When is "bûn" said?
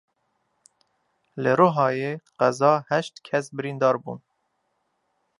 4.03-4.19